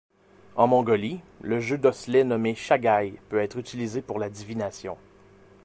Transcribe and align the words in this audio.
En 0.55 0.65
Mongolie, 0.65 1.21
le 1.43 1.59
jeu 1.59 1.77
d'osselets 1.77 2.23
nommé 2.23 2.55
Shagai 2.55 3.13
peut 3.29 3.37
être 3.37 3.59
utilisé 3.59 4.01
pour 4.01 4.17
la 4.17 4.31
divination. 4.31 4.97